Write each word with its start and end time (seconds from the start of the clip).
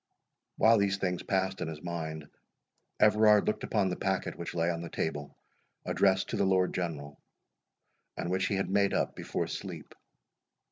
While 0.57 0.79
these 0.79 0.97
things 0.97 1.21
passed 1.21 1.61
in 1.61 1.67
his 1.67 1.83
mind, 1.83 2.27
Everard 2.99 3.45
looked 3.45 3.63
upon 3.63 3.89
the 3.89 3.95
packet 3.95 4.35
which 4.35 4.55
lay 4.55 4.71
on 4.71 4.81
the 4.81 4.89
table 4.89 5.37
addressed 5.85 6.29
to 6.29 6.37
the 6.37 6.43
Lord 6.43 6.73
General, 6.73 7.21
and 8.17 8.31
which 8.31 8.47
he 8.47 8.55
had 8.55 8.71
made 8.71 8.95
up 8.95 9.15
before 9.15 9.45
sleep. 9.45 9.93